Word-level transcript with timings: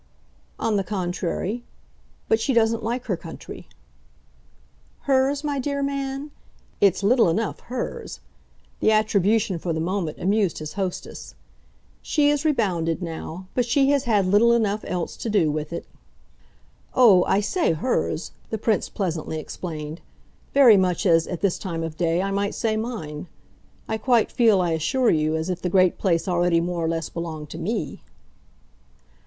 "On 0.57 0.77
the 0.77 0.83
contrary. 0.83 1.63
But 2.27 2.39
she 2.39 2.53
doesn't 2.55 2.81
like 2.83 3.05
her 3.05 3.15
country." 3.15 3.67
"Hers, 5.01 5.43
my 5.43 5.59
dear 5.59 5.83
man? 5.83 6.31
it's 6.79 7.03
little 7.03 7.29
enough 7.29 7.59
'hers.'" 7.59 8.19
The 8.79 8.91
attribution, 8.91 9.59
for 9.59 9.73
the 9.73 9.79
moment, 9.79 10.17
amused 10.19 10.57
his 10.57 10.73
hostess. 10.73 11.35
"She 12.01 12.29
has 12.31 12.43
rebounded 12.43 13.03
now 13.03 13.45
but 13.53 13.63
she 13.63 13.91
has 13.91 14.05
had 14.05 14.25
little 14.25 14.53
enough 14.53 14.83
else 14.87 15.15
to 15.17 15.29
do 15.29 15.51
with 15.51 15.71
it." 15.71 15.85
"Oh, 16.95 17.23
I 17.25 17.39
say 17.39 17.73
hers," 17.73 18.31
the 18.49 18.57
Prince 18.57 18.89
pleasantly 18.89 19.37
explained, 19.37 20.01
"very 20.51 20.77
much 20.77 21.05
as, 21.05 21.27
at 21.27 21.41
this 21.41 21.59
time 21.59 21.83
of 21.83 21.95
day, 21.95 22.23
I 22.23 22.31
might 22.31 22.55
say 22.55 22.75
mine. 22.75 23.27
I 23.87 23.99
quite 23.99 24.31
feel, 24.31 24.61
I 24.61 24.71
assure 24.71 25.11
you, 25.11 25.35
as 25.35 25.51
if 25.51 25.61
the 25.61 25.69
great 25.69 25.99
place 25.99 26.27
already 26.27 26.59
more 26.59 26.83
or 26.83 26.87
less 26.87 27.07
belonged 27.09 27.51
to 27.51 27.59
ME." 27.59 28.01